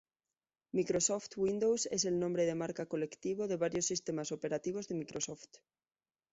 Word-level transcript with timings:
Microsoft 0.71 1.33
Windows 1.37 1.85
es 1.91 2.05
el 2.05 2.17
nombre 2.17 2.47
de 2.47 2.55
marca 2.55 2.87
colectivo 2.87 3.47
de 3.47 3.57
varios 3.57 3.85
sistemas 3.85 4.31
operativos 4.31 4.87
de 4.87 4.95
Microsoft. 4.95 5.45